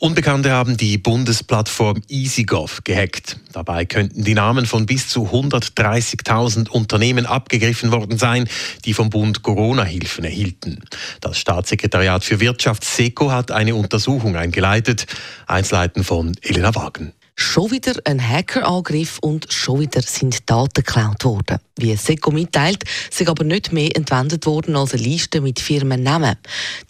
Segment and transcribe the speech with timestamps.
[0.00, 3.36] Unbekannte haben die Bundesplattform EasyGov gehackt.
[3.52, 8.48] Dabei könnten die Namen von bis zu 130.000 Unternehmen abgegriffen worden sein,
[8.84, 10.84] die vom Bund Corona-Hilfen erhielten.
[11.20, 15.06] Das Staatssekretariat für Wirtschaft SECO hat eine Untersuchung eingeleitet.
[15.48, 17.12] Einzelheiten von Elena Wagen.
[17.40, 21.58] Schon wieder ein Hackerangriff und schon wieder sind Daten geklaut worden.
[21.78, 26.34] Wie SECO mitteilt, sind aber nicht mehr entwendet worden als eine Liste mit Firmennamen.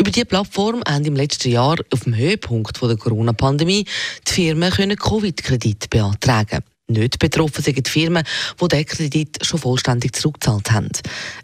[0.00, 3.84] Über diese Plattform haben im letzten Jahr auf dem Höhepunkt der Corona-Pandemie
[4.26, 8.24] die Firmen Covid-Kredit beantragen nicht betroffen sind die Firmen,
[8.58, 10.88] die den Kredit schon vollständig zurückgezahlt haben.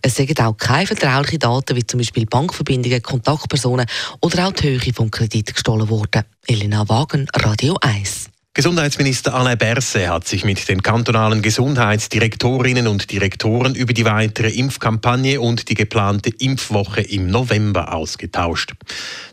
[0.01, 3.85] Es sind auch keine vertraulichen Daten, wie zum Beispiel Bankverbindungen, Kontaktpersonen
[4.23, 6.25] oder auch die Höhe des Kredits gestohlen worden.
[6.47, 8.31] Elena Wagen, Radio 1.
[8.57, 15.41] Gesundheitsminister Alain Berset hat sich mit den kantonalen Gesundheitsdirektorinnen und Direktoren über die weitere Impfkampagne
[15.41, 18.75] und die geplante Impfwoche im November ausgetauscht.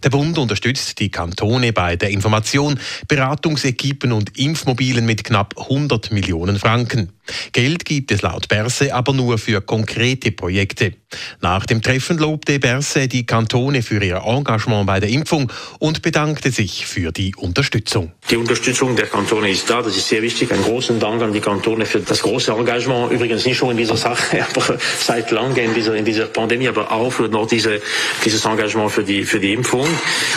[0.01, 6.57] Der Bund unterstützt die Kantone bei der Information, Beratungsequipen und Impfmobilen mit knapp 100 Millionen
[6.57, 7.11] Franken.
[7.53, 10.93] Geld gibt es laut Berse aber nur für konkrete Projekte.
[11.41, 16.51] Nach dem Treffen lobte Berse die Kantone für ihr Engagement bei der Impfung und bedankte
[16.51, 18.11] sich für die Unterstützung.
[18.29, 20.51] Die Unterstützung der Kantone ist da, das ist sehr wichtig.
[20.51, 23.11] Einen großen Dank an die Kantone für das große Engagement.
[23.11, 26.91] Übrigens nicht nur in dieser Sache, aber seit langem in dieser, in dieser Pandemie, aber
[26.91, 27.81] auch für noch diese,
[28.23, 29.87] dieses Engagement für die, für die Impfung.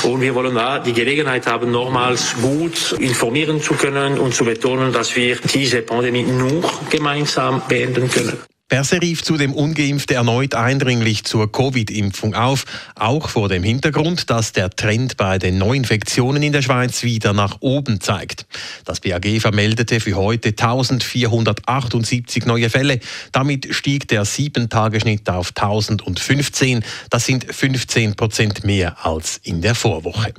[0.03, 4.93] Und wir wollen da die Gelegenheit haben, nochmals gut informieren zu können und zu betonen,
[4.93, 8.39] dass wir diese Pandemie nur gemeinsam beenden können.
[8.69, 14.71] Berse rief zudem Ungeimpfte erneut eindringlich zur Covid-Impfung auf, auch vor dem Hintergrund, dass der
[14.71, 18.47] Trend bei den Neuinfektionen in der Schweiz wieder nach oben zeigt.
[18.87, 23.01] Das BAG vermeldete für heute 1478 neue Fälle.
[23.33, 26.83] Damit stieg der 7-Tage-Schnitt auf 1015.
[27.11, 30.33] Das sind 15 Prozent mehr als in der Vorwoche.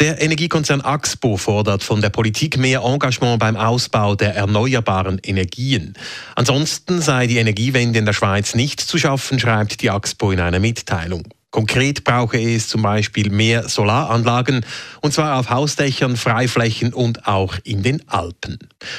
[0.00, 5.92] Der Energiekonzern Axpo fordert von der Politik mehr Engagement beim Ausbau der erneuerbaren Energien.
[6.34, 10.58] Ansonsten sei die Energiewende in der Schweiz nicht zu schaffen, schreibt die Axpo in einer
[10.58, 11.24] Mitteilung.
[11.50, 14.64] Konkret brauche es zum Beispiel mehr Solaranlagen,
[15.00, 18.58] und zwar auf Hausdächern, Freiflächen und auch in den Alpen.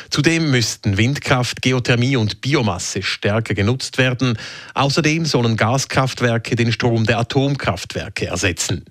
[0.10, 4.38] Zudem müssten Windkraft, Geothermie und Biomasse stärker genutzt werden.
[4.74, 8.84] Außerdem sollen Gaskraftwerke den Strom der Atomkraftwerke ersetzen.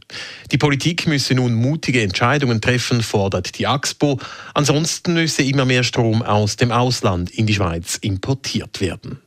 [0.50, 4.18] Die Politik müsse nun mutige Entscheidungen treffen, fordert die AXPO.
[4.54, 9.20] Ansonsten müsse immer mehr Strom aus dem Ausland in die Schweiz importiert werden.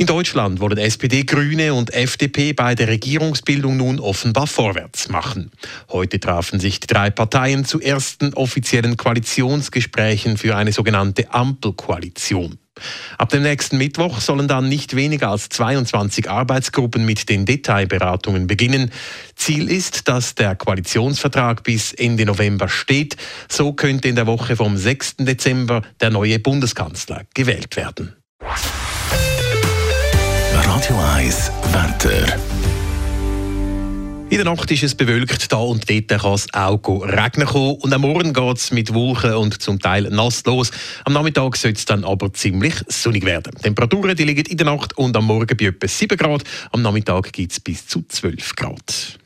[0.00, 5.50] In Deutschland wollen SPD, Grüne und FDP bei der Regierungsbildung nun offenbar vorwärts machen.
[5.88, 12.60] Heute trafen sich die drei Parteien zu ersten offiziellen Koalitionsgesprächen für eine sogenannte Ampelkoalition.
[13.18, 18.92] Ab dem nächsten Mittwoch sollen dann nicht weniger als 22 Arbeitsgruppen mit den Detailberatungen beginnen.
[19.34, 23.16] Ziel ist, dass der Koalitionsvertrag bis Ende November steht.
[23.48, 25.16] So könnte in der Woche vom 6.
[25.18, 28.14] Dezember der neue Bundeskanzler gewählt werden.
[30.78, 32.38] Radio 1 Wetter.
[34.30, 37.78] In der Nacht ist es bewölkt, da und dort kann es auch regnen kommen.
[37.80, 40.70] Und am Morgen geht es mit Wolken und zum Teil nass los.
[41.04, 43.54] Am Nachmittag soll es dann aber ziemlich sonnig werden.
[43.58, 46.44] Die Temperaturen die liegen in der Nacht und am Morgen bei etwa 7 Grad.
[46.70, 49.18] Am Nachmittag gibt es bis zu 12 Grad.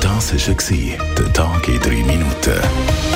[0.00, 3.15] Das war der Tag in 3 Minuten.